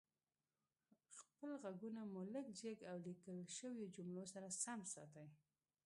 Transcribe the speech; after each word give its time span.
خپل 1.19 1.51
غږونه 1.63 2.01
مو 2.11 2.21
لږ 2.33 2.47
جګ 2.59 2.77
او 2.89 2.95
ليکل 3.07 3.37
شويو 3.57 3.91
جملو 3.95 4.23
سره 4.33 4.47
سم 4.63 4.79
ساتئ 4.93 5.27